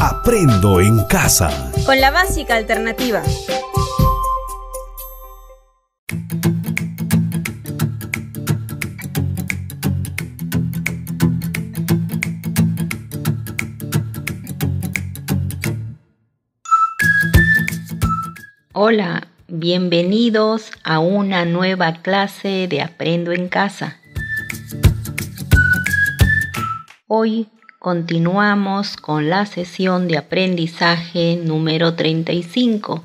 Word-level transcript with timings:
Aprendo 0.00 0.80
en 0.80 1.04
casa. 1.06 1.72
Con 1.84 2.00
la 2.00 2.12
básica 2.12 2.54
alternativa. 2.54 3.20
Hola, 18.72 19.26
bienvenidos 19.48 20.70
a 20.84 21.00
una 21.00 21.44
nueva 21.44 21.94
clase 21.94 22.68
de 22.68 22.82
Aprendo 22.82 23.32
en 23.32 23.48
casa. 23.48 23.96
Hoy 27.08 27.48
continuamos 27.78 28.96
con 28.96 29.30
la 29.30 29.46
sesión 29.46 30.08
de 30.08 30.18
aprendizaje 30.18 31.36
número 31.36 31.94
35 31.94 33.04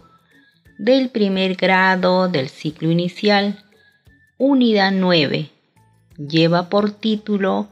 del 0.78 1.10
primer 1.10 1.56
grado 1.56 2.28
del 2.28 2.50
ciclo 2.50 2.90
inicial, 2.90 3.64
unidad 4.38 4.92
9. 4.92 5.50
Lleva 6.18 6.70
por 6.70 6.92
título 6.92 7.68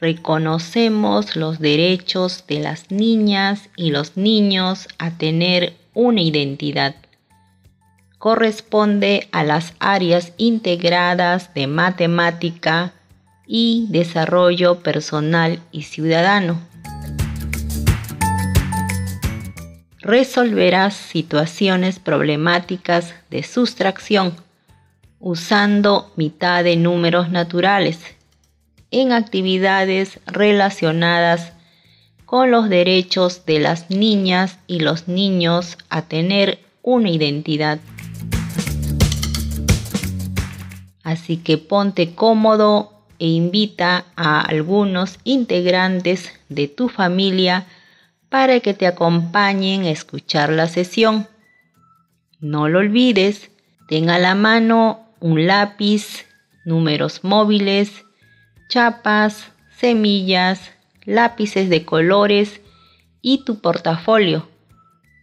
Reconocemos 0.00 1.36
los 1.36 1.58
derechos 1.58 2.44
de 2.46 2.60
las 2.60 2.90
niñas 2.90 3.68
y 3.76 3.90
los 3.90 4.16
niños 4.16 4.88
a 4.98 5.10
tener 5.10 5.76
una 5.92 6.22
identidad 6.22 6.94
corresponde 8.20 9.28
a 9.32 9.44
las 9.44 9.72
áreas 9.78 10.34
integradas 10.36 11.54
de 11.54 11.66
matemática 11.66 12.92
y 13.52 13.86
desarrollo 13.88 14.78
personal 14.78 15.58
y 15.72 15.82
ciudadano. 15.82 16.60
Resolverás 19.98 20.94
situaciones 20.94 21.98
problemáticas 21.98 23.12
de 23.28 23.42
sustracción 23.42 24.36
usando 25.18 26.12
mitad 26.14 26.62
de 26.62 26.76
números 26.76 27.30
naturales 27.30 27.98
en 28.92 29.10
actividades 29.10 30.20
relacionadas 30.26 31.52
con 32.26 32.52
los 32.52 32.68
derechos 32.68 33.46
de 33.46 33.58
las 33.58 33.90
niñas 33.90 34.60
y 34.68 34.78
los 34.78 35.08
niños 35.08 35.76
a 35.88 36.02
tener 36.02 36.60
una 36.82 37.10
identidad. 37.10 37.80
Así 41.02 41.38
que 41.38 41.58
ponte 41.58 42.14
cómodo 42.14 42.99
e 43.20 43.26
invita 43.26 44.06
a 44.16 44.40
algunos 44.40 45.18
integrantes 45.24 46.32
de 46.48 46.66
tu 46.66 46.88
familia 46.88 47.66
para 48.30 48.60
que 48.60 48.74
te 48.74 48.86
acompañen 48.86 49.84
a 49.84 49.90
escuchar 49.90 50.50
la 50.50 50.66
sesión. 50.66 51.28
No 52.40 52.68
lo 52.68 52.78
olvides, 52.78 53.50
ten 53.88 54.08
a 54.08 54.18
la 54.18 54.34
mano 54.34 55.06
un 55.20 55.46
lápiz, 55.46 56.24
números 56.64 57.22
móviles, 57.22 58.04
chapas, 58.68 59.52
semillas, 59.76 60.72
lápices 61.04 61.68
de 61.68 61.84
colores 61.84 62.60
y 63.20 63.44
tu 63.44 63.60
portafolio. 63.60 64.48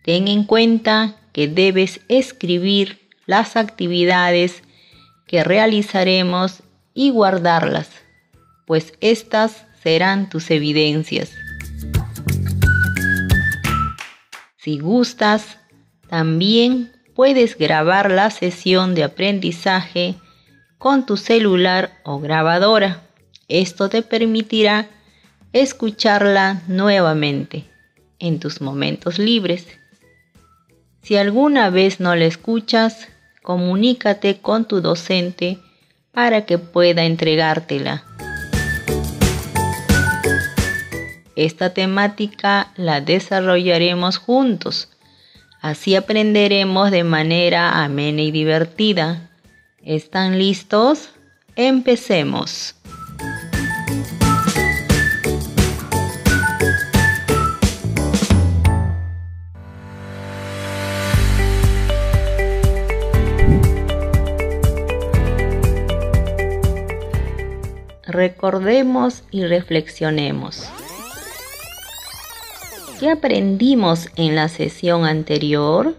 Ten 0.03 0.28
en 0.28 0.44
cuenta 0.44 1.16
que 1.34 1.48
debes 1.48 2.02
escribir 2.09 3.00
las 3.25 3.56
actividades 3.56 4.62
que 5.25 5.44
realizaremos 5.44 6.62
y 6.98 7.12
guardarlas, 7.12 7.90
pues 8.66 8.94
estas 9.02 9.67
serán 9.84 10.30
tus 10.30 10.50
evidencias. 10.50 11.30
Si 14.58 14.80
gustas, 14.80 15.59
también 16.09 16.92
puedes 17.13 17.56
grabar 17.56 18.09
la 18.09 18.31
sesión 18.31 18.96
de 18.96 19.03
aprendizaje 19.03 20.16
con 20.80 21.06
tu 21.06 21.18
celular 21.18 21.91
o 22.03 22.19
grabadora. 22.19 23.03
Esto 23.47 23.90
te 23.90 24.02
permitirá 24.02 24.88
escucharla 25.53 26.63
nuevamente 26.68 27.66
en 28.18 28.40
tus 28.40 28.59
momentos 28.59 29.19
libres. 29.19 29.68
Si 31.03 31.16
alguna 31.16 31.69
vez 31.69 32.00
no 32.00 32.16
la 32.16 32.25
escuchas, 32.25 33.07
comunícate 33.44 34.40
con 34.40 34.66
tu 34.66 34.81
docente 34.81 35.59
para 36.17 36.47
que 36.47 36.57
pueda 36.57 37.05
entregártela. 37.05 38.03
Esta 41.35 41.75
temática 41.75 42.72
la 42.75 43.01
desarrollaremos 43.01 44.17
juntos, 44.17 44.89
así 45.61 45.95
aprenderemos 45.95 46.89
de 46.89 47.03
manera 47.03 47.83
amena 47.83 48.23
y 48.23 48.31
divertida. 48.31 49.29
¿Están 49.83 50.39
listos? 50.39 51.11
Empecemos. 51.56 52.73
Recordemos 68.17 69.23
y 69.29 69.45
reflexionemos. 69.45 70.67
¿Qué 73.00 73.11
aprendimos 73.11 74.09
en 74.16 74.35
la 74.35 74.50
sesión 74.50 75.05
anterior? 75.05 75.95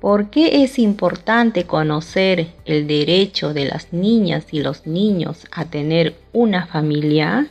¿Por 0.00 0.30
qué 0.30 0.62
es 0.62 0.78
importante 0.78 1.64
conocer 1.64 2.46
el 2.64 2.86
derecho 2.86 3.52
de 3.52 3.64
las 3.64 3.92
niñas 3.92 4.46
y 4.52 4.60
los 4.60 4.86
niños 4.86 5.48
a 5.50 5.64
tener 5.64 6.14
una 6.32 6.66
familia? 6.66 7.48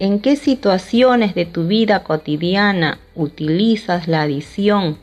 ¿En 0.00 0.20
qué 0.20 0.36
situaciones 0.36 1.34
de 1.34 1.44
tu 1.44 1.66
vida 1.66 2.04
cotidiana 2.04 3.00
utilizas 3.16 4.06
la 4.06 4.22
adición 4.22 4.96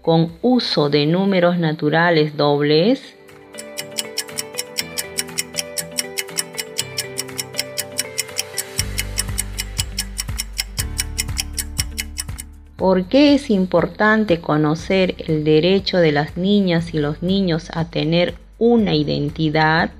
con 0.00 0.32
uso 0.40 0.88
de 0.88 1.04
números 1.04 1.58
naturales 1.58 2.34
dobles? 2.34 3.14
¿Por 12.76 13.04
qué 13.04 13.34
es 13.34 13.50
importante 13.50 14.40
conocer 14.40 15.14
el 15.18 15.44
derecho 15.44 15.98
de 15.98 16.12
las 16.12 16.38
niñas 16.38 16.94
y 16.94 16.98
los 16.98 17.22
niños 17.22 17.68
a 17.74 17.90
tener 17.90 18.36
una 18.58 18.94
identidad? 18.94 19.90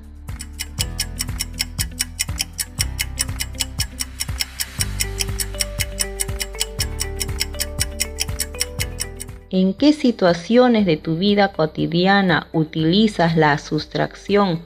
¿En 9.53 9.75
qué 9.75 9.93
situaciones 9.93 10.87
de 10.87 10.97
tu 10.97 11.19
vida 11.19 11.53
cotidiana 11.53 12.47
utilizas 12.55 13.37
la 13.37 13.59
sustracción 13.59 14.63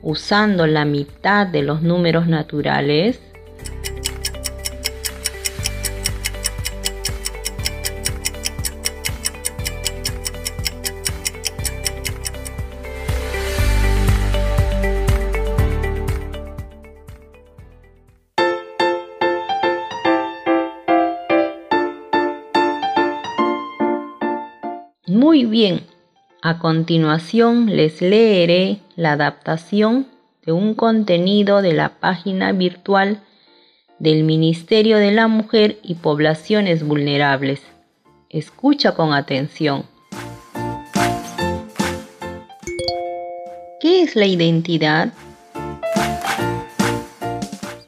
usando 0.00 0.66
la 0.66 0.86
mitad 0.86 1.46
de 1.46 1.60
los 1.60 1.82
números 1.82 2.26
naturales? 2.26 3.20
Muy 25.22 25.44
bien, 25.44 25.82
a 26.42 26.58
continuación 26.58 27.66
les 27.76 28.02
leeré 28.02 28.80
la 28.96 29.12
adaptación 29.12 30.08
de 30.44 30.50
un 30.50 30.74
contenido 30.74 31.62
de 31.62 31.72
la 31.72 31.90
página 32.00 32.50
virtual 32.50 33.20
del 34.00 34.24
Ministerio 34.24 34.98
de 34.98 35.12
la 35.12 35.28
Mujer 35.28 35.78
y 35.84 35.94
Poblaciones 35.94 36.84
Vulnerables. 36.84 37.62
Escucha 38.30 38.96
con 38.96 39.12
atención. 39.12 39.84
¿Qué 43.80 44.02
es 44.02 44.16
la 44.16 44.26
identidad? 44.26 45.12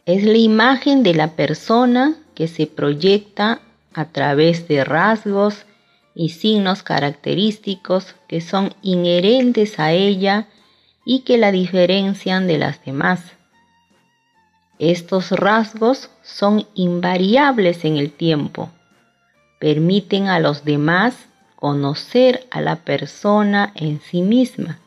es 0.07 0.23
la 0.23 0.39
imagen 0.39 1.03
de 1.03 1.15
la 1.15 1.33
persona 1.33 2.15
que 2.37 2.47
se 2.47 2.69
proyecta 2.69 3.61
a 3.93 4.05
través 4.05 4.69
de 4.69 4.85
rasgos 4.85 5.67
y 6.15 6.31
signos 6.31 6.83
característicos 6.83 8.15
que 8.29 8.41
son 8.41 8.75
inherentes 8.83 9.79
a 9.79 9.93
ella 9.93 10.49
y 11.05 11.21
que 11.21 11.39
la 11.39 11.53
diferencian 11.53 12.47
de 12.47 12.59
las 12.59 12.85
demás. 12.85 13.33
Estos 14.79 15.31
rasgos 15.31 16.11
son 16.23 16.67
invariables 16.75 17.85
en 17.85 17.97
el 17.97 18.11
tiempo, 18.11 18.71
permiten 19.61 20.29
a 20.29 20.41
los 20.41 20.65
demás 20.65 21.29
conocer 21.57 22.47
a 22.51 22.61
la 22.61 22.77
persona 22.77 23.73
en 23.75 24.01
sí 24.01 24.21
misma, 24.21 24.79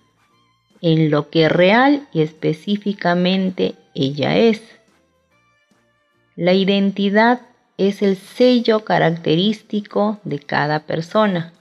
en 0.82 1.10
lo 1.10 1.30
que 1.30 1.50
real 1.50 2.08
y 2.14 2.22
específicamente 2.22 3.76
ella 3.96 4.38
es. 4.38 4.62
La 6.36 6.54
identidad 6.54 7.42
es 7.78 8.02
el 8.02 8.18
sello 8.18 8.84
característico 8.84 10.20
de 10.24 10.40
cada 10.40 10.82
persona. 10.82 11.54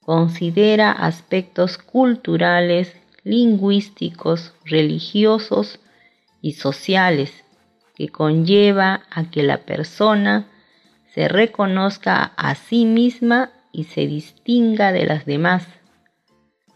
Considera 0.00 0.92
aspectos 0.92 1.78
culturales, 1.78 2.94
lingüísticos, 3.24 4.52
religiosos 4.64 5.80
y 6.40 6.52
sociales 6.52 7.44
que 7.94 8.08
conlleva 8.08 9.02
a 9.10 9.30
que 9.30 9.42
la 9.42 9.58
persona 9.58 10.46
se 11.12 11.28
reconozca 11.28 12.32
a 12.36 12.54
sí 12.54 12.84
misma 12.84 13.50
y 13.70 13.84
se 13.84 14.06
distinga 14.06 14.92
de 14.92 15.06
las 15.06 15.26
demás, 15.26 15.66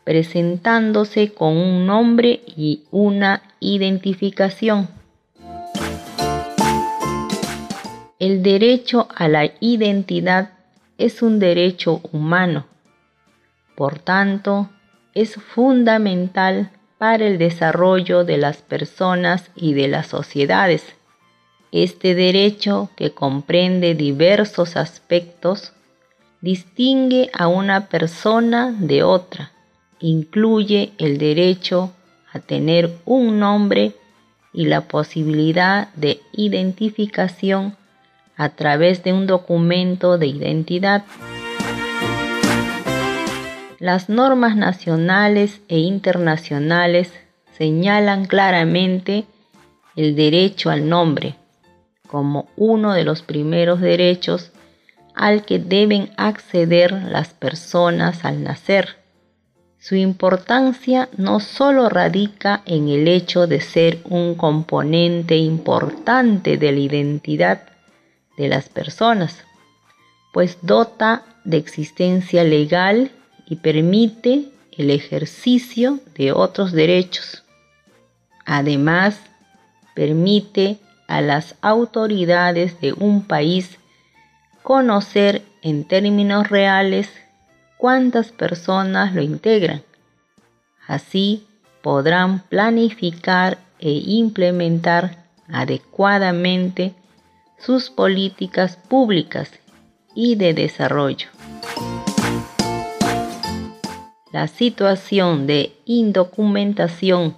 presentándose 0.04 1.32
con 1.32 1.56
un 1.56 1.86
nombre 1.86 2.42
y 2.46 2.84
una 2.90 3.42
identificación. 3.60 4.88
El 8.18 8.42
derecho 8.42 9.08
a 9.14 9.28
la 9.28 9.52
identidad 9.60 10.52
es 10.96 11.20
un 11.20 11.38
derecho 11.38 12.00
humano. 12.12 12.64
Por 13.74 13.98
tanto, 13.98 14.70
es 15.12 15.34
fundamental 15.34 16.70
para 16.96 17.26
el 17.26 17.36
desarrollo 17.36 18.24
de 18.24 18.38
las 18.38 18.62
personas 18.62 19.50
y 19.54 19.74
de 19.74 19.88
las 19.88 20.06
sociedades. 20.06 20.82
Este 21.72 22.14
derecho, 22.14 22.88
que 22.96 23.10
comprende 23.10 23.94
diversos 23.94 24.78
aspectos, 24.78 25.74
distingue 26.40 27.28
a 27.34 27.48
una 27.48 27.88
persona 27.88 28.74
de 28.78 29.02
otra. 29.02 29.52
Incluye 30.00 30.92
el 30.96 31.18
derecho 31.18 31.92
a 32.32 32.40
tener 32.40 32.96
un 33.04 33.38
nombre 33.40 33.92
y 34.54 34.64
la 34.64 34.88
posibilidad 34.88 35.92
de 35.96 36.22
identificación 36.32 37.76
a 38.36 38.50
través 38.50 39.02
de 39.02 39.12
un 39.12 39.26
documento 39.26 40.18
de 40.18 40.26
identidad. 40.26 41.04
Las 43.78 44.08
normas 44.08 44.56
nacionales 44.56 45.60
e 45.68 45.78
internacionales 45.78 47.12
señalan 47.56 48.26
claramente 48.26 49.24
el 49.96 50.16
derecho 50.16 50.70
al 50.70 50.88
nombre 50.88 51.36
como 52.06 52.48
uno 52.56 52.92
de 52.94 53.04
los 53.04 53.22
primeros 53.22 53.80
derechos 53.80 54.52
al 55.14 55.44
que 55.44 55.58
deben 55.58 56.10
acceder 56.16 56.92
las 56.92 57.34
personas 57.34 58.24
al 58.24 58.42
nacer. 58.42 58.96
Su 59.78 59.96
importancia 59.96 61.08
no 61.16 61.40
solo 61.40 61.88
radica 61.88 62.62
en 62.66 62.88
el 62.88 63.08
hecho 63.08 63.46
de 63.46 63.60
ser 63.60 64.00
un 64.04 64.34
componente 64.34 65.36
importante 65.36 66.56
de 66.56 66.72
la 66.72 66.80
identidad 66.80 67.62
de 68.36 68.48
las 68.48 68.68
personas, 68.68 69.44
pues 70.32 70.58
dota 70.62 71.24
de 71.44 71.56
existencia 71.56 72.44
legal 72.44 73.10
y 73.46 73.56
permite 73.56 74.50
el 74.72 74.90
ejercicio 74.90 76.00
de 76.14 76.32
otros 76.32 76.72
derechos. 76.72 77.44
Además, 78.44 79.20
permite 79.94 80.78
a 81.08 81.20
las 81.20 81.54
autoridades 81.62 82.80
de 82.80 82.92
un 82.92 83.24
país 83.24 83.78
conocer 84.62 85.42
en 85.62 85.84
términos 85.84 86.48
reales 86.50 87.08
cuántas 87.78 88.32
personas 88.32 89.14
lo 89.14 89.22
integran. 89.22 89.82
Así 90.86 91.46
podrán 91.82 92.40
planificar 92.40 93.58
e 93.78 93.90
implementar 93.90 95.24
adecuadamente 95.48 96.94
sus 97.58 97.90
políticas 97.90 98.76
públicas 98.76 99.50
y 100.14 100.36
de 100.36 100.54
desarrollo. 100.54 101.28
La 104.32 104.48
situación 104.48 105.46
de 105.46 105.76
indocumentación 105.84 107.36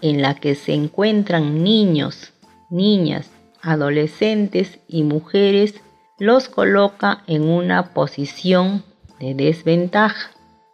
en 0.00 0.22
la 0.22 0.34
que 0.34 0.54
se 0.54 0.74
encuentran 0.74 1.62
niños 1.62 2.32
niñas, 2.70 3.30
adolescentes 3.62 4.78
y 4.88 5.02
mujeres 5.02 5.74
los 6.18 6.48
coloca 6.48 7.22
en 7.26 7.48
una 7.48 7.94
posición 7.94 8.84
de 9.20 9.34
desventaja 9.34 10.30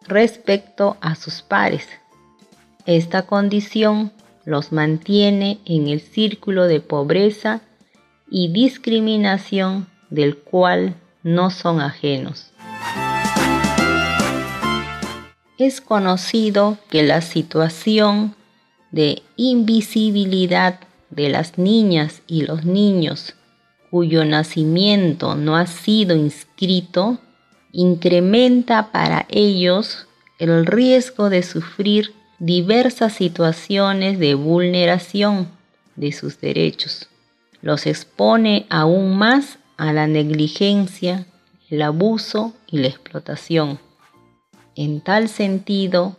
respecto 0.07 0.97
a 1.01 1.15
sus 1.15 1.43
pares. 1.43 1.89
Esta 2.87 3.23
condición 3.23 4.13
los 4.45 4.73
mantiene 4.73 5.59
en 5.65 5.89
el 5.89 6.01
círculo 6.01 6.67
de 6.67 6.81
pobreza 6.81 7.63
y 8.37 8.49
discriminación 8.49 9.87
del 10.11 10.37
cual 10.37 10.97
no 11.23 11.51
son 11.51 11.81
ajenos. 11.81 12.51
Es 15.57 15.81
conocido 15.81 16.79
que 16.91 17.05
la 17.05 17.21
situación 17.21 18.35
de 18.91 19.23
invisibilidad 19.37 20.81
de 21.11 21.29
las 21.29 21.59
niñas 21.59 22.23
y 22.27 22.43
los 22.43 22.65
niños 22.65 23.37
cuyo 23.89 24.25
nacimiento 24.25 25.37
no 25.37 25.57
ha 25.57 25.69
sido 25.69 26.17
inscrito, 26.17 27.19
incrementa 27.71 28.91
para 28.91 29.27
ellos 29.31 30.09
el 30.41 30.67
riesgo 30.67 31.31
de 31.31 31.45
sufrir 31.45 32.13
diversas 32.41 33.13
situaciones 33.13 34.19
de 34.19 34.35
vulneración 34.35 35.47
de 35.95 36.11
sus 36.11 36.41
derechos. 36.41 37.09
Los 37.65 37.87
expone 37.87 38.67
aún 38.69 39.17
más 39.17 39.59
a 39.79 39.95
la 39.95 40.07
negligencia, 40.07 41.25
el 41.71 41.81
abuso 41.81 42.53
y 42.67 42.77
la 42.77 42.89
explotación. 42.89 43.79
En 44.77 45.01
tal 45.01 45.31
sentido, 45.31 46.15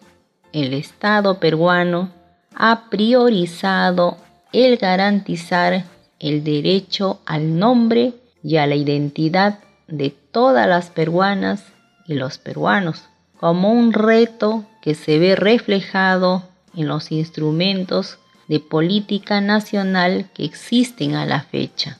el 0.53 0.73
Estado 0.73 1.39
peruano 1.39 2.09
ha 2.55 2.89
priorizado 2.89 4.17
el 4.53 4.77
garantizar 4.77 5.85
el 6.17 6.43
derecho 6.43 7.19
al 7.27 7.59
nombre 7.59 8.15
y 8.41 8.57
a 8.57 8.65
la 8.65 8.73
identidad 8.73 9.59
de 9.87 10.09
todas 10.09 10.67
las 10.67 10.89
peruanas 10.89 11.63
y 12.07 12.15
los 12.15 12.39
peruanos, 12.39 13.03
como 13.39 13.71
un 13.71 13.93
reto 13.93 14.65
que 14.81 14.95
se 14.95 15.19
ve 15.19 15.35
reflejado 15.35 16.41
en 16.75 16.87
los 16.87 17.11
instrumentos 17.11 18.17
de 18.47 18.59
política 18.59 19.41
nacional 19.41 20.29
que 20.33 20.45
existen 20.45 21.15
a 21.15 21.25
la 21.25 21.41
fecha. 21.41 21.99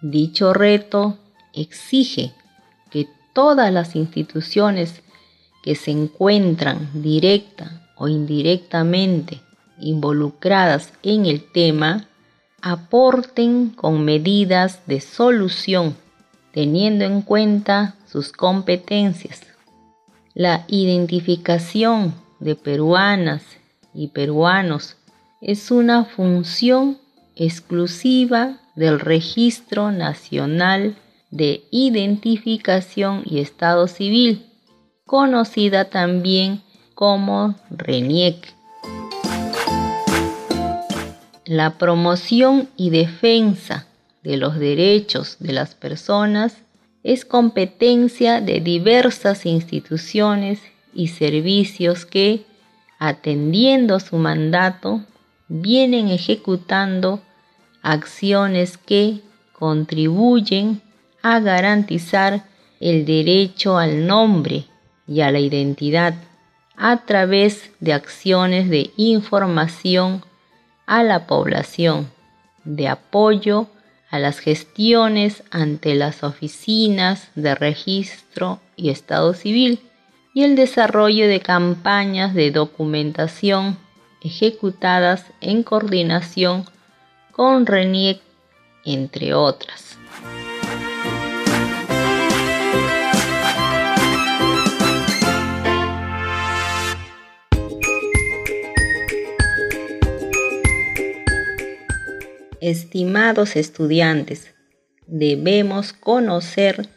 Dicho 0.00 0.52
reto 0.52 1.18
exige 1.52 2.32
que 2.90 3.06
todas 3.32 3.72
las 3.72 3.94
instituciones 3.94 5.02
que 5.62 5.74
se 5.74 5.90
encuentran 5.90 6.90
directa 6.94 7.88
o 7.96 8.08
indirectamente 8.08 9.40
involucradas 9.78 10.92
en 11.02 11.26
el 11.26 11.50
tema 11.52 12.08
aporten 12.62 13.70
con 13.70 14.04
medidas 14.04 14.80
de 14.86 15.00
solución 15.00 15.96
teniendo 16.52 17.04
en 17.04 17.22
cuenta 17.22 17.96
sus 18.06 18.32
competencias. 18.32 19.40
La 20.34 20.64
identificación 20.68 22.14
de 22.42 22.56
peruanas 22.56 23.42
y 23.94 24.08
peruanos 24.08 24.96
es 25.40 25.70
una 25.70 26.04
función 26.04 26.98
exclusiva 27.36 28.58
del 28.74 29.00
Registro 29.00 29.90
Nacional 29.90 30.96
de 31.30 31.64
Identificación 31.70 33.22
y 33.24 33.40
Estado 33.40 33.86
Civil, 33.86 34.46
conocida 35.06 35.86
también 35.86 36.62
como 36.94 37.54
RENIEC. 37.70 38.54
La 41.44 41.78
promoción 41.78 42.68
y 42.76 42.90
defensa 42.90 43.86
de 44.22 44.36
los 44.36 44.58
derechos 44.58 45.36
de 45.38 45.52
las 45.52 45.74
personas 45.74 46.56
es 47.02 47.24
competencia 47.24 48.40
de 48.40 48.60
diversas 48.60 49.44
instituciones 49.44 50.60
y 50.94 51.08
servicios 51.08 52.06
que, 52.06 52.44
atendiendo 52.98 54.00
su 54.00 54.16
mandato, 54.16 55.04
vienen 55.48 56.08
ejecutando 56.08 57.20
acciones 57.82 58.78
que 58.78 59.20
contribuyen 59.52 60.80
a 61.22 61.40
garantizar 61.40 62.44
el 62.80 63.04
derecho 63.04 63.78
al 63.78 64.06
nombre 64.06 64.66
y 65.06 65.20
a 65.20 65.30
la 65.30 65.40
identidad 65.40 66.14
a 66.76 67.04
través 67.04 67.70
de 67.80 67.92
acciones 67.92 68.68
de 68.68 68.90
información 68.96 70.24
a 70.86 71.02
la 71.02 71.26
población, 71.26 72.10
de 72.64 72.88
apoyo 72.88 73.68
a 74.10 74.18
las 74.18 74.40
gestiones 74.40 75.42
ante 75.50 75.94
las 75.94 76.22
oficinas 76.22 77.28
de 77.34 77.54
registro 77.54 78.60
y 78.76 78.90
estado 78.90 79.32
civil 79.34 79.80
y 80.34 80.44
el 80.44 80.56
desarrollo 80.56 81.28
de 81.28 81.40
campañas 81.40 82.34
de 82.34 82.50
documentación 82.50 83.76
ejecutadas 84.22 85.26
en 85.40 85.62
coordinación 85.62 86.64
con 87.32 87.66
RENIEC, 87.66 88.20
entre 88.84 89.34
otras. 89.34 89.98
Estimados 102.60 103.56
estudiantes, 103.56 104.54
debemos 105.08 105.92
conocer 105.92 106.88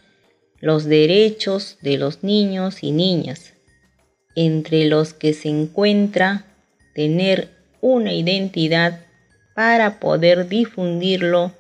los 0.66 0.86
derechos 0.86 1.78
de 1.84 2.00
los 2.00 2.24
niños 2.24 2.82
y 2.82 2.92
niñas, 2.92 3.54
entre 4.36 4.86
los 4.86 5.14
que 5.14 5.36
se 5.36 5.48
encuentra 5.48 6.44
tener 6.96 7.50
una 7.82 8.14
identidad 8.14 9.02
para 9.54 10.00
poder 10.00 10.50
difundirlo 10.50 11.52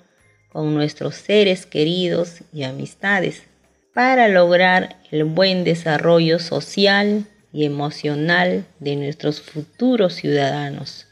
con 0.51 0.73
nuestros 0.73 1.13
seres 1.13 1.67
queridos 1.67 2.37
y 2.51 2.63
amistades, 2.63 3.43
para 3.93 4.27
lograr 4.27 4.97
el 5.11 5.23
buen 5.23 5.65
desarrollo 5.65 6.39
social 6.39 7.27
y 7.53 7.65
emocional 7.65 8.65
de 8.79 8.95
nuestros 8.95 9.39
futuros 9.39 10.15
ciudadanos. 10.15 11.05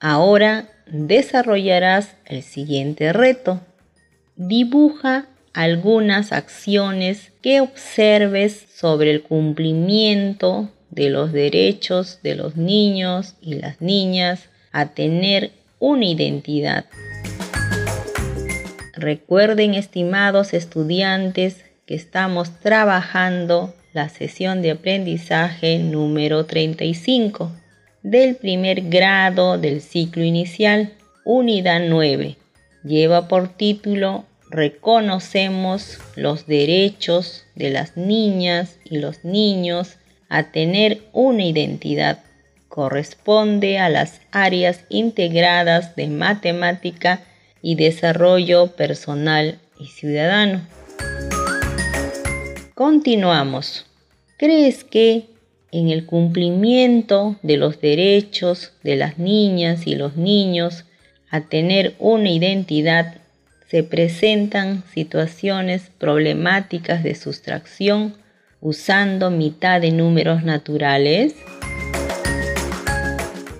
Ahora 0.00 0.68
desarrollarás 0.88 2.16
el 2.24 2.42
siguiente 2.42 3.12
reto. 3.12 3.60
Dibuja 4.34 5.28
algunas 5.52 6.32
acciones 6.32 7.32
que 7.42 7.60
observes 7.60 8.66
sobre 8.74 9.10
el 9.10 9.22
cumplimiento 9.22 10.70
de 10.90 11.10
los 11.10 11.32
derechos 11.32 12.20
de 12.22 12.34
los 12.34 12.56
niños 12.56 13.34
y 13.40 13.54
las 13.54 13.80
niñas 13.80 14.48
a 14.72 14.86
tener 14.86 15.52
una 15.78 16.06
identidad. 16.06 16.86
Recuerden, 18.94 19.74
estimados 19.74 20.54
estudiantes, 20.54 21.64
que 21.86 21.94
estamos 21.94 22.58
trabajando 22.60 23.74
la 23.92 24.08
sesión 24.08 24.60
de 24.60 24.72
aprendizaje 24.72 25.78
número 25.78 26.44
35 26.44 27.50
del 28.02 28.36
primer 28.36 28.82
grado 28.82 29.58
del 29.58 29.80
ciclo 29.80 30.22
inicial, 30.22 30.92
unidad 31.24 31.80
9. 31.88 32.36
Lleva 32.84 33.28
por 33.28 33.48
título 33.48 34.24
Reconocemos 34.50 35.98
los 36.16 36.46
derechos 36.46 37.44
de 37.54 37.70
las 37.70 37.98
niñas 37.98 38.78
y 38.84 38.96
los 38.96 39.22
niños 39.22 39.96
a 40.30 40.52
tener 40.52 41.02
una 41.12 41.44
identidad. 41.44 42.20
Corresponde 42.68 43.78
a 43.78 43.90
las 43.90 44.20
áreas 44.30 44.84
integradas 44.88 45.96
de 45.96 46.06
matemática 46.08 47.20
y 47.60 47.74
desarrollo 47.74 48.68
personal 48.68 49.58
y 49.78 49.86
ciudadano. 49.86 50.62
Continuamos. 52.74 53.84
¿Crees 54.38 54.84
que 54.84 55.26
en 55.72 55.90
el 55.90 56.06
cumplimiento 56.06 57.36
de 57.42 57.58
los 57.58 57.80
derechos 57.80 58.72
de 58.82 58.96
las 58.96 59.18
niñas 59.18 59.86
y 59.86 59.94
los 59.94 60.16
niños 60.16 60.84
a 61.30 61.42
tener 61.42 61.94
una 61.98 62.30
identidad 62.30 63.17
se 63.70 63.82
presentan 63.82 64.82
situaciones 64.92 65.90
problemáticas 65.98 67.02
de 67.02 67.14
sustracción 67.14 68.16
usando 68.60 69.30
mitad 69.30 69.80
de 69.80 69.92
números 69.92 70.42
naturales? 70.42 71.34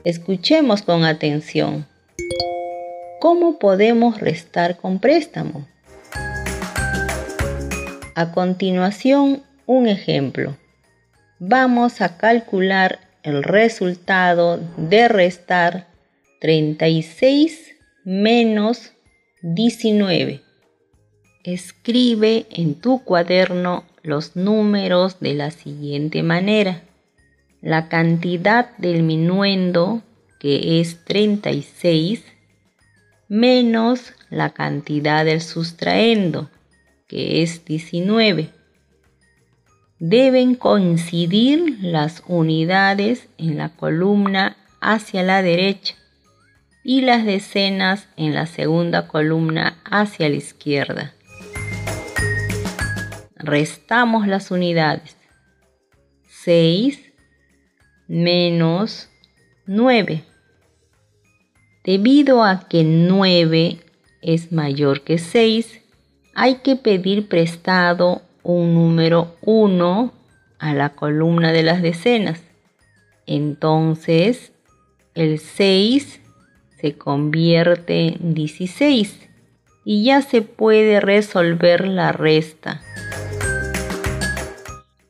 Escuchemos 0.04 0.82
con 0.82 1.04
atención. 1.04 1.86
¿Cómo 3.20 3.58
podemos 3.58 4.20
restar 4.20 4.76
con 4.76 4.98
préstamo? 4.98 5.66
A 8.14 8.32
continuación, 8.32 9.42
un 9.66 9.86
ejemplo 9.86 10.56
vamos 11.38 12.00
a 12.00 12.16
calcular 12.16 12.98
el 13.22 13.42
resultado 13.42 14.60
de 14.76 15.08
restar 15.08 15.86
36 16.40 17.74
menos 18.04 18.92
19. 19.42 20.42
Escribe 21.44 22.46
en 22.50 22.74
tu 22.74 23.04
cuaderno 23.04 23.84
los 24.02 24.34
números 24.34 25.20
de 25.20 25.34
la 25.34 25.52
siguiente 25.52 26.22
manera. 26.22 26.82
La 27.60 27.88
cantidad 27.88 28.76
del 28.78 29.04
minuendo, 29.04 30.02
que 30.40 30.80
es 30.80 31.04
36, 31.04 32.24
menos 33.28 34.12
la 34.28 34.50
cantidad 34.50 35.24
del 35.24 35.40
sustraendo, 35.40 36.50
que 37.06 37.42
es 37.42 37.64
19 37.64 38.50
deben 40.00 40.54
coincidir 40.54 41.78
las 41.80 42.22
unidades 42.28 43.28
en 43.36 43.58
la 43.58 43.70
columna 43.70 44.56
hacia 44.80 45.24
la 45.24 45.42
derecha 45.42 45.96
y 46.88 47.02
las 47.02 47.26
decenas 47.26 48.08
en 48.16 48.32
la 48.32 48.46
segunda 48.46 49.08
columna 49.08 49.76
hacia 49.84 50.26
la 50.30 50.36
izquierda. 50.36 51.12
Restamos 53.36 54.26
las 54.26 54.50
unidades. 54.50 55.14
6 56.30 56.98
menos 58.06 59.10
9. 59.66 60.24
Debido 61.84 62.42
a 62.42 62.66
que 62.70 62.84
9 62.84 63.80
es 64.22 64.50
mayor 64.50 65.02
que 65.02 65.18
6, 65.18 65.82
hay 66.34 66.54
que 66.60 66.76
pedir 66.76 67.28
prestado 67.28 68.22
un 68.42 68.72
número 68.72 69.36
1 69.42 70.10
a 70.58 70.72
la 70.72 70.88
columna 70.94 71.52
de 71.52 71.64
las 71.64 71.82
decenas. 71.82 72.40
Entonces, 73.26 74.52
el 75.14 75.38
6 75.38 76.22
se 76.80 76.96
convierte 76.96 78.08
en 78.08 78.34
16 78.34 79.28
y 79.84 80.04
ya 80.04 80.22
se 80.22 80.42
puede 80.42 81.00
resolver 81.00 81.88
la 81.88 82.12
resta 82.12 82.82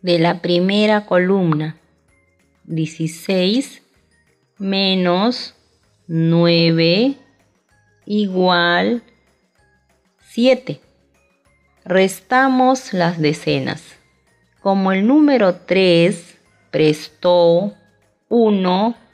de 0.02 0.18
la 0.18 0.40
primera 0.40 1.04
columna. 1.06 1.76
16 2.64 3.82
menos 4.58 5.54
9 6.06 7.16
igual 8.06 9.02
7. 10.30 10.80
Restamos 11.84 12.92
las 12.92 13.18
decenas. 13.18 13.82
Como 14.60 14.92
el 14.92 15.06
número 15.06 15.54
3 15.54 16.38
prestó 16.70 17.74
1 18.28 19.07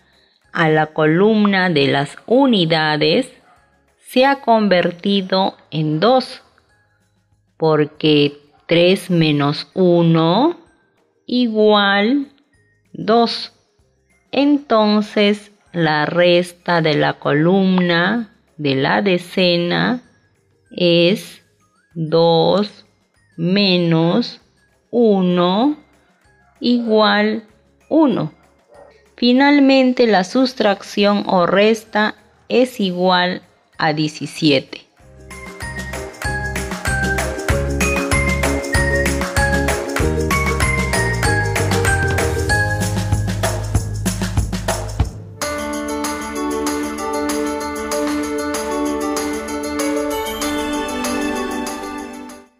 a 0.55 0.69
la 0.69 0.87
columna 0.87 1.69
de 1.69 1.89
las 1.89 2.17
unidades, 2.27 3.29
se 3.99 4.25
ha 4.25 4.41
convertido 4.41 5.57
en 5.73 5.99
2, 5.99 6.43
porque 7.57 8.39
3 8.67 9.11
menos 9.11 9.69
1 9.75 10.57
igual 11.27 12.29
2. 12.93 13.53
Entonces 14.31 15.51
la 15.73 16.07
resta 16.07 16.81
de 16.81 16.95
la 16.95 17.15
columna 17.15 18.31
de 18.57 18.77
la 18.77 19.03
decena 19.03 20.03
es 20.71 21.43
2 21.95 22.87
menos 23.37 24.41
1 24.93 25.77
igual 26.61 27.43
1. 27.89 28.44
Finalmente 29.27 30.07
la 30.07 30.23
sustracción 30.23 31.25
o 31.27 31.47
resta 31.47 32.15
es 32.51 32.79
igual 32.79 33.41
a 33.79 33.95
17. 33.95 34.83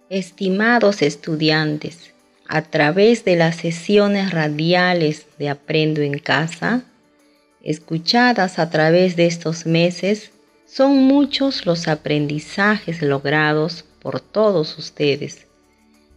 Estimados 0.09 1.03
estudiantes, 1.03 2.14
a 2.49 2.63
través 2.63 3.25
de 3.25 3.37
las 3.37 3.57
sesiones 3.57 4.31
radiales 4.31 5.27
de 5.39 5.49
Aprendo 5.49 6.03
en 6.03 6.19
Casa, 6.19 6.85
escuchadas 7.63 8.59
a 8.59 8.71
través 8.71 9.17
de 9.17 9.27
estos 9.27 9.67
meses, 9.67 10.31
son 10.67 10.97
muchos 10.97 11.67
los 11.67 11.89
aprendizajes 11.89 13.03
logrados 13.03 13.85
por 14.01 14.21
todos 14.21 14.77
ustedes 14.79 15.47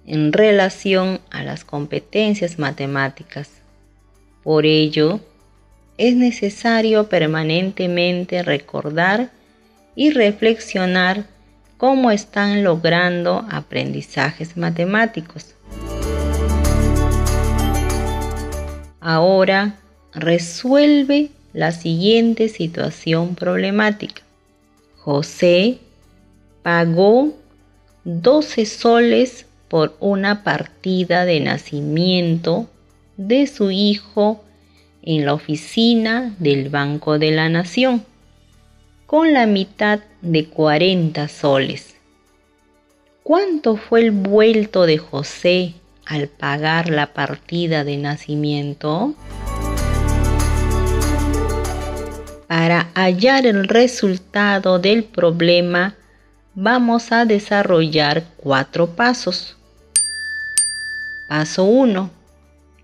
en 0.08 0.32
relación 0.32 1.20
a 1.30 1.44
las 1.44 1.66
competencias 1.66 2.58
matemáticas. 2.58 3.50
Por 4.42 4.66
ello, 4.66 5.20
es 5.98 6.16
necesario 6.16 7.10
permanentemente 7.10 8.42
recordar 8.42 9.32
y 9.96 10.12
reflexionar 10.12 11.26
cómo 11.78 12.12
están 12.12 12.64
logrando 12.64 13.46
aprendizajes 13.50 14.56
matemáticos. 14.56 15.57
Ahora 19.10 19.80
resuelve 20.14 21.30
la 21.54 21.72
siguiente 21.72 22.50
situación 22.50 23.36
problemática. 23.36 24.22
José 24.98 25.78
pagó 26.62 27.34
12 28.04 28.66
soles 28.66 29.46
por 29.70 29.96
una 30.02 30.44
partida 30.44 31.24
de 31.24 31.40
nacimiento 31.40 32.70
de 33.16 33.48
su 33.48 33.72
hijo 33.72 34.44
en 35.02 35.26
la 35.26 35.36
oficina 35.36 36.36
del 36.40 36.68
Banco 36.68 37.18
de 37.18 37.32
la 37.32 37.48
Nación, 37.48 38.04
con 39.06 39.32
la 39.32 39.46
mitad 39.46 40.02
de 40.22 40.48
40 40.48 41.30
soles. 41.30 41.96
¿Cuánto 43.24 43.78
fue 43.78 44.02
el 44.02 44.12
vuelto 44.12 44.86
de 44.86 44.98
José 44.98 45.76
al 46.08 46.28
pagar 46.28 46.90
la 46.90 47.14
partida 47.14 47.84
de 47.84 47.98
nacimiento? 47.98 49.14
Para 52.48 52.88
hallar 52.96 53.46
el 53.46 53.68
resultado 53.68 54.80
del 54.80 55.04
problema, 55.04 55.96
vamos 56.56 57.12
a 57.12 57.26
desarrollar 57.26 58.24
cuatro 58.38 58.88
pasos. 58.88 59.58
Paso 61.28 61.66
1. 61.66 62.10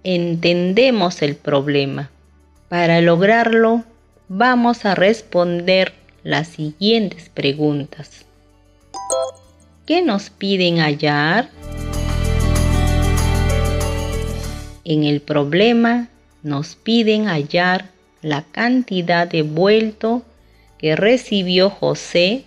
Entendemos 0.04 1.22
el 1.22 1.36
problema. 1.38 2.10
Para 2.68 3.00
lograrlo, 3.00 3.84
vamos 4.28 4.84
a 4.86 4.96
responder 4.96 5.94
las 6.24 6.50
siguientes 6.50 7.30
preguntas. 7.30 8.26
¿Qué 9.86 10.02
nos 10.02 10.30
piden 10.30 10.80
hallar? 10.80 11.50
En 14.86 15.06
el 15.06 15.22
problema 15.22 16.10
nos 16.42 16.76
piden 16.76 17.28
hallar 17.28 17.90
la 18.22 18.42
cantidad 18.42 19.26
de 19.26 19.42
vuelto 19.42 20.24
que 20.78 20.98
recibió 20.98 21.70
José 21.70 22.44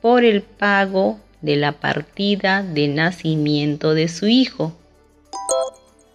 por 0.00 0.22
el 0.24 0.42
pago 0.42 1.18
de 1.40 1.56
la 1.56 1.72
partida 1.72 2.62
de 2.62 2.86
nacimiento 2.86 3.92
de 3.94 4.06
su 4.06 4.28
hijo. 4.28 4.72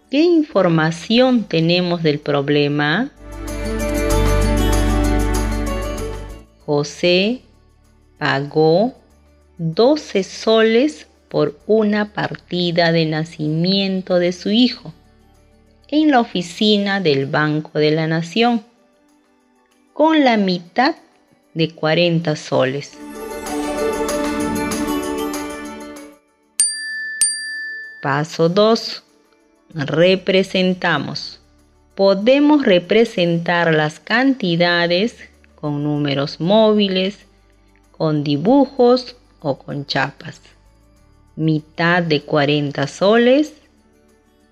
¿Qué 0.09 0.21
información 0.21 1.43
tenemos 1.43 2.03
del 2.03 2.19
problema? 2.19 3.11
José 6.65 7.41
pagó 8.17 8.93
12 9.57 10.23
soles 10.23 11.07
por 11.27 11.59
una 11.67 12.13
partida 12.13 12.93
de 12.93 13.05
nacimiento 13.05 14.19
de 14.19 14.31
su 14.31 14.51
hijo 14.51 14.93
en 15.89 16.11
la 16.11 16.19
oficina 16.19 16.99
del 16.99 17.25
Banco 17.25 17.79
de 17.79 17.91
la 17.91 18.07
Nación, 18.07 18.63
con 19.93 20.23
la 20.23 20.37
mitad 20.37 20.95
de 21.53 21.69
40 21.71 22.35
soles. 22.35 22.97
Paso 28.01 28.49
2 28.49 29.03
representamos. 29.73 31.39
Podemos 31.95 32.65
representar 32.65 33.73
las 33.73 33.99
cantidades 33.99 35.17
con 35.55 35.83
números 35.83 36.39
móviles, 36.39 37.19
con 37.91 38.23
dibujos 38.23 39.15
o 39.39 39.57
con 39.57 39.85
chapas. 39.85 40.41
Mitad 41.35 42.03
de 42.03 42.21
40 42.21 42.87
soles 42.87 43.53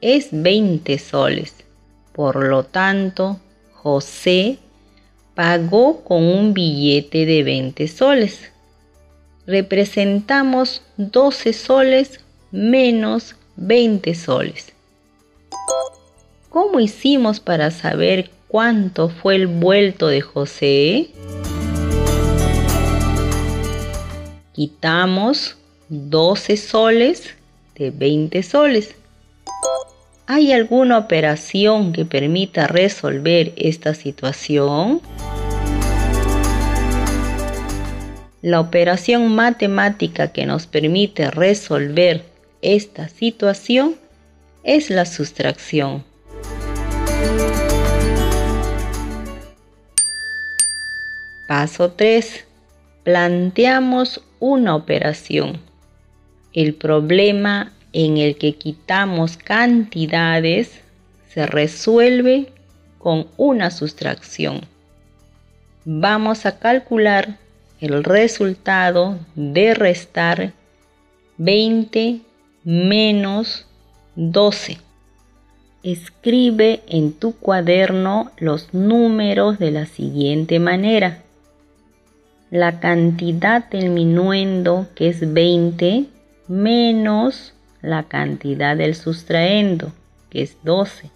es 0.03 0.27
20 0.31 0.99
soles. 0.99 1.55
Por 2.11 2.45
lo 2.45 2.63
tanto, 2.63 3.39
José 3.71 4.57
pagó 5.33 6.03
con 6.03 6.23
un 6.23 6.53
billete 6.53 7.25
de 7.25 7.41
20 7.41 7.87
soles. 7.87 8.51
Representamos 9.47 10.81
12 10.97 11.53
soles 11.53 12.19
menos 12.51 13.37
20 13.55 14.13
soles. 14.13 14.73
¿Cómo 16.49 16.81
hicimos 16.81 17.39
para 17.39 17.71
saber 17.71 18.29
cuánto 18.49 19.07
fue 19.07 19.35
el 19.35 19.47
vuelto 19.47 20.07
de 20.07 20.19
José? 20.19 21.11
Quitamos 24.51 25.55
12 25.87 26.57
soles 26.57 27.35
de 27.75 27.89
20 27.89 28.43
soles. 28.43 28.95
¿Hay 30.35 30.51
alguna 30.51 30.97
operación 30.97 31.93
que 31.93 32.05
permita 32.05 32.65
resolver 32.65 33.53
esta 33.55 33.93
situación? 33.93 34.99
La 38.41 38.59
operación 38.59 39.35
matemática 39.35 40.31
que 40.31 40.47
nos 40.47 40.65
permite 40.65 41.29
resolver 41.29 42.25
esta 42.63 43.09
situación 43.09 43.93
es 44.63 44.89
la 44.89 45.05
sustracción. 45.05 46.03
Paso 51.47 51.91
3. 51.91 52.43
Planteamos 53.03 54.23
una 54.39 54.75
operación. 54.75 55.61
El 56.53 56.73
problema 56.73 57.72
en 57.93 58.17
el 58.17 58.37
que 58.37 58.55
quitamos 58.55 59.37
cantidades 59.37 60.81
se 61.29 61.45
resuelve 61.45 62.51
con 62.97 63.27
una 63.37 63.71
sustracción. 63.71 64.61
Vamos 65.85 66.45
a 66.45 66.59
calcular 66.59 67.37
el 67.79 68.03
resultado 68.03 69.19
de 69.35 69.73
restar 69.73 70.53
20 71.37 72.21
menos 72.63 73.65
12. 74.15 74.77
Escribe 75.83 76.81
en 76.87 77.13
tu 77.13 77.35
cuaderno 77.35 78.31
los 78.37 78.73
números 78.73 79.59
de 79.59 79.71
la 79.71 79.85
siguiente 79.85 80.59
manera. 80.59 81.23
La 82.49 82.79
cantidad 82.79 83.69
del 83.69 83.89
minuendo, 83.89 84.87
que 84.95 85.09
es 85.09 85.33
20, 85.33 86.05
menos 86.47 87.52
la 87.83 88.03
cantidad 88.03 88.75
del 88.75 88.95
sustraendo, 88.95 89.91
que 90.31 90.41
es 90.41 90.57
12. 90.63 91.11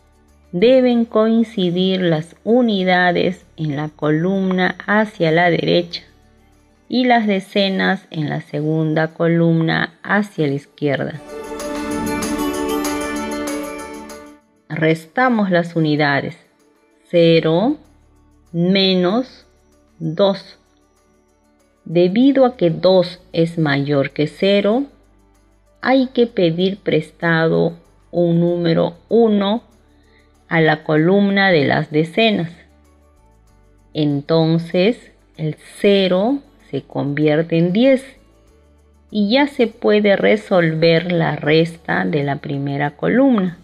Deben 0.52 1.06
coincidir 1.06 2.02
las 2.02 2.36
unidades 2.44 3.44
en 3.56 3.76
la 3.76 3.90
columna 3.90 4.76
hacia 4.86 5.32
la 5.32 5.50
derecha 5.50 6.04
y 6.88 7.06
las 7.06 7.26
decenas 7.26 8.06
en 8.12 8.30
la 8.30 8.42
segunda 8.42 9.08
columna 9.08 9.98
hacia 10.04 10.46
la 10.46 10.54
izquierda. 10.54 11.20
restamos 14.78 15.50
las 15.50 15.76
unidades. 15.76 16.38
0 17.10 17.78
menos 18.52 19.46
2. 20.00 20.60
Debido 21.86 22.46
a 22.46 22.58
que 22.58 22.70
2 22.70 23.22
es 23.34 23.58
mayor 23.58 24.12
que 24.12 24.28
0, 24.28 24.84
hay 25.82 26.08
que 26.08 26.28
pedir 26.28 26.78
prestado 26.78 27.74
un 28.12 28.40
número 28.40 28.96
1 29.10 29.64
a 30.48 30.62
la 30.62 30.84
columna 30.84 31.52
de 31.52 31.66
las 31.66 31.92
decenas. 31.92 32.52
Entonces 33.94 35.12
el 35.38 35.56
0 35.80 36.40
se 36.70 36.82
convierte 36.82 37.58
en 37.58 37.74
10 37.74 38.04
y 39.10 39.32
ya 39.32 39.48
se 39.48 39.68
puede 39.68 40.16
resolver 40.16 41.12
la 41.12 41.36
resta 41.36 42.06
de 42.06 42.24
la 42.24 42.38
primera 42.38 42.92
columna. 42.92 43.58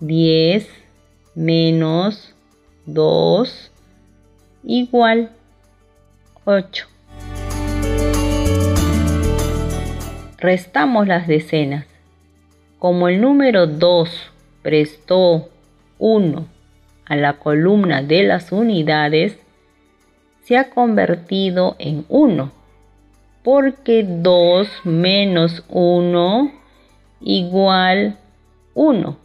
10 0.00 0.68
menos 1.34 2.34
2 2.86 3.70
igual 4.64 5.30
8. 6.44 6.95
Restamos 10.46 11.08
las 11.08 11.26
decenas. 11.26 11.86
Como 12.78 13.08
el 13.08 13.20
número 13.20 13.66
2 13.66 14.30
prestó 14.62 15.48
1 15.98 16.46
a 17.04 17.16
la 17.16 17.32
columna 17.32 18.00
de 18.00 18.22
las 18.22 18.52
unidades, 18.52 19.40
se 20.44 20.56
ha 20.56 20.70
convertido 20.70 21.74
en 21.80 22.04
1, 22.08 22.52
porque 23.42 24.04
2 24.06 24.68
menos 24.84 25.64
1 25.68 26.52
igual 27.22 28.16
1. 28.74 29.16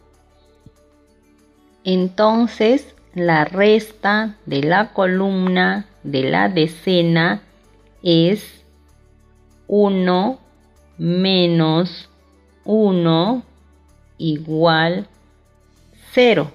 Entonces, 1.83 2.95
la 3.13 3.45
resta 3.45 4.37
de 4.47 4.63
la 4.63 4.91
columna 4.91 5.85
de 6.01 6.23
la 6.23 6.49
decena 6.49 7.43
es 8.01 8.65
1 9.67 10.40
menos 10.97 12.09
1 12.65 13.43
igual 14.17 15.07
0. 16.13 16.51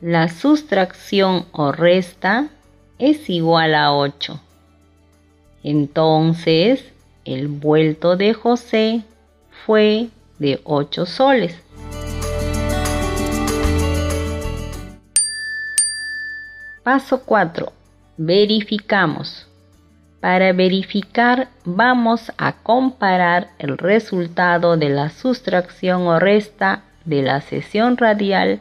La 0.00 0.28
sustracción 0.28 1.46
o 1.52 1.72
resta 1.72 2.48
es 2.98 3.28
igual 3.28 3.74
a 3.74 3.92
8. 3.92 4.40
Entonces, 5.62 6.92
el 7.24 7.48
vuelto 7.48 8.16
de 8.16 8.32
José 8.32 9.02
fue 9.66 10.08
de 10.38 10.60
8 10.64 11.04
soles. 11.06 11.54
Paso 16.82 17.22
4. 17.24 17.72
Verificamos. 18.16 19.49
Para 20.20 20.52
verificar 20.52 21.48
vamos 21.64 22.32
a 22.36 22.52
comparar 22.52 23.48
el 23.58 23.78
resultado 23.78 24.76
de 24.76 24.90
la 24.90 25.10
sustracción 25.10 26.06
o 26.06 26.18
resta 26.18 26.82
de 27.04 27.22
la 27.22 27.40
sesión 27.40 27.96
radial 27.96 28.60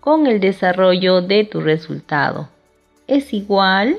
con 0.00 0.26
el 0.26 0.38
desarrollo 0.38 1.20
de 1.20 1.44
tu 1.44 1.60
resultado. 1.60 2.48
Es 3.06 3.32
igual 3.32 3.98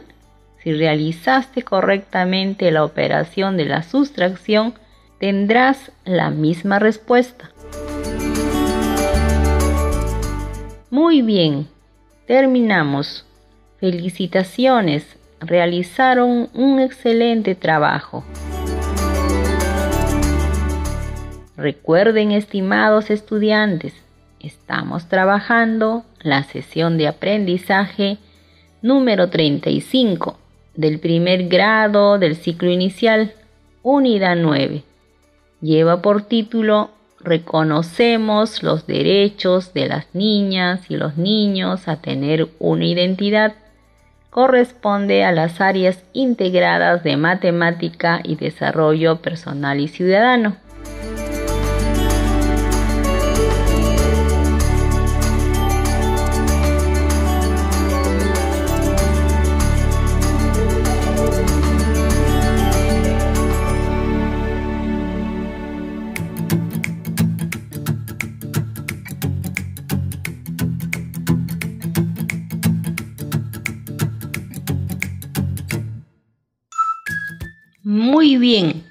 si 0.65 0.73
realizaste 0.73 1.61
correctamente 1.61 2.71
la 2.71 2.83
operación 2.83 3.55
de 3.55 3.65
la 3.65 3.83
sustracción, 3.83 4.73
tendrás 5.19 5.91
la 6.05 6.31
misma 6.31 6.79
respuesta. 6.79 7.51
Muy 10.89 11.21
bien, 11.21 11.67
terminamos. 12.25 13.27
Felicitaciones, 13.79 15.05
realizaron 15.47 16.49
un 16.53 16.79
excelente 16.79 17.55
trabajo. 17.55 18.23
Recuerden, 21.57 22.31
estimados 22.31 23.09
estudiantes, 23.09 23.93
estamos 24.39 25.07
trabajando 25.07 26.03
la 26.21 26.43
sesión 26.43 26.97
de 26.97 27.07
aprendizaje 27.07 28.17
número 28.81 29.29
35 29.29 30.37
del 30.75 30.99
primer 30.99 31.47
grado 31.47 32.19
del 32.19 32.35
ciclo 32.35 32.69
inicial, 32.69 33.33
unidad 33.83 34.35
9. 34.35 34.83
Lleva 35.61 36.01
por 36.01 36.23
título 36.23 36.91
Reconocemos 37.25 38.61
los 38.61 38.85
derechos 38.85 39.73
de 39.73 39.87
las 39.87 40.05
niñas 40.13 40.81
y 40.89 40.95
los 40.95 41.17
niños 41.17 41.87
a 41.87 41.95
tener 41.95 42.49
una 42.59 42.85
identidad. 42.85 43.55
Corresponde 44.35 45.23
a 45.23 45.31
las 45.31 45.61
áreas 45.61 46.03
integradas 46.11 47.03
de 47.03 47.15
matemática 47.15 48.19
y 48.21 48.35
desarrollo 48.35 49.21
personal 49.21 49.79
y 49.79 49.87
ciudadano. 49.87 50.57
Muy 77.85 78.37
bien. 78.37 78.83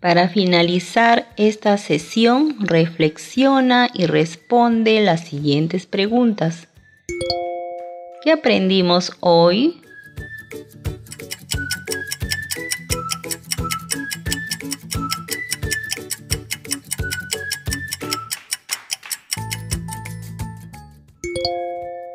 Para 0.00 0.28
finalizar 0.28 1.28
esta 1.36 1.78
sesión, 1.78 2.56
reflexiona 2.58 3.88
y 3.94 4.06
responde 4.06 5.00
las 5.02 5.20
siguientes 5.24 5.86
preguntas. 5.86 6.66
¿Qué 8.24 8.32
aprendimos 8.32 9.12
hoy? 9.20 9.80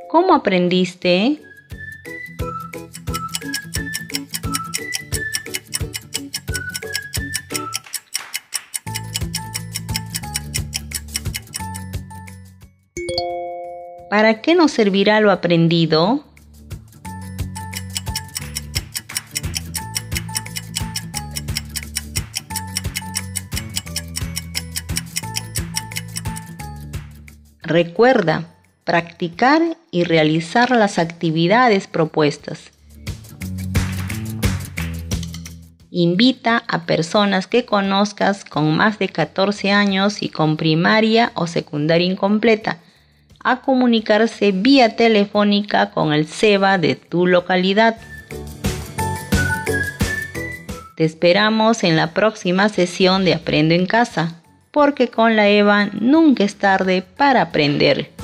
¿Cómo 0.09 0.33
aprendiste? 0.33 1.39
¿Para 14.19 14.41
qué 14.41 14.53
nos 14.53 14.71
servirá 14.71 15.21
lo 15.21 15.31
aprendido? 15.31 16.25
Recuerda 27.61 28.49
practicar 28.83 29.61
y 29.89 30.03
realizar 30.03 30.71
las 30.71 30.99
actividades 30.99 31.87
propuestas. 31.87 32.71
Invita 35.91 36.65
a 36.67 36.85
personas 36.85 37.47
que 37.47 37.63
conozcas 37.63 38.43
con 38.43 38.75
más 38.75 38.99
de 38.99 39.07
14 39.07 39.71
años 39.71 40.21
y 40.21 40.27
con 40.27 40.57
primaria 40.57 41.31
o 41.35 41.47
secundaria 41.47 42.05
incompleta 42.05 42.79
a 43.43 43.61
comunicarse 43.61 44.51
vía 44.51 44.95
telefónica 44.95 45.91
con 45.91 46.13
el 46.13 46.27
SEBA 46.27 46.77
de 46.77 46.95
tu 46.95 47.27
localidad. 47.27 47.97
Te 50.95 51.05
esperamos 51.05 51.83
en 51.83 51.95
la 51.95 52.13
próxima 52.13 52.67
sesión 52.67 53.23
de 53.23 53.33
Aprendo 53.33 53.73
en 53.73 53.85
Casa, 53.85 54.41
porque 54.71 55.07
con 55.07 55.35
la 55.35 55.47
EVA 55.47 55.89
nunca 55.93 56.43
es 56.43 56.57
tarde 56.57 57.01
para 57.01 57.41
aprender. 57.41 58.18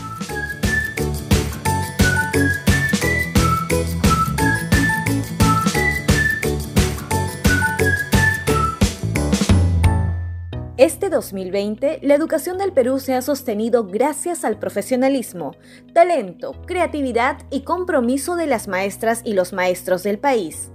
Este 10.78 11.10
2020, 11.10 12.00
la 12.02 12.16
educación 12.16 12.58
del 12.58 12.74
Perú 12.74 13.00
se 13.00 13.14
ha 13.14 13.22
sostenido 13.22 13.86
gracias 13.86 14.44
al 14.44 14.60
profesionalismo, 14.60 15.56
talento, 15.94 16.52
creatividad 16.66 17.38
y 17.50 17.62
compromiso 17.62 18.36
de 18.36 18.46
las 18.46 18.68
maestras 18.68 19.22
y 19.24 19.36
los 19.36 19.54
maestros 19.54 20.04
del 20.04 20.20
país. 20.20 20.72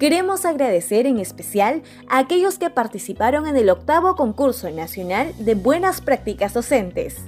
Queremos 0.00 0.44
agradecer 0.44 1.06
en 1.06 1.20
especial 1.20 1.84
a 2.08 2.18
aquellos 2.18 2.58
que 2.58 2.68
participaron 2.68 3.46
en 3.46 3.56
el 3.56 3.70
octavo 3.70 4.16
concurso 4.16 4.68
nacional 4.70 5.32
de 5.38 5.54
buenas 5.54 6.00
prácticas 6.00 6.52
docentes. 6.52 7.18